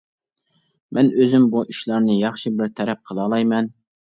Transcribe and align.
مەن 0.97 1.11
ئۆزۈم 1.19 1.45
بۇ 1.55 1.63
ئىشلارنى 1.73 2.17
ياخشى 2.25 2.53
بىر 2.57 2.73
تەرەپ 2.81 3.07
قىلالايمەن. 3.11 3.71